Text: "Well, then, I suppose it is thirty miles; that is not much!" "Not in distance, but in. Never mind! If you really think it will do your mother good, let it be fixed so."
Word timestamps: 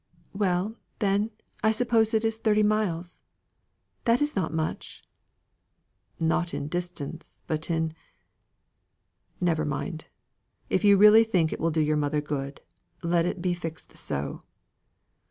"Well, 0.33 0.77
then, 0.97 1.29
I 1.61 1.69
suppose 1.71 2.15
it 2.15 2.25
is 2.25 2.39
thirty 2.39 2.63
miles; 2.63 3.21
that 4.05 4.19
is 4.19 4.35
not 4.35 4.51
much!" 4.51 5.03
"Not 6.19 6.55
in 6.55 6.67
distance, 6.69 7.43
but 7.45 7.69
in. 7.69 7.93
Never 9.39 9.63
mind! 9.63 10.07
If 10.71 10.83
you 10.83 10.97
really 10.97 11.23
think 11.23 11.53
it 11.53 11.59
will 11.59 11.69
do 11.69 11.81
your 11.81 11.97
mother 11.97 12.19
good, 12.19 12.61
let 13.03 13.27
it 13.27 13.43
be 13.43 13.53
fixed 13.53 13.95
so." 13.95 14.41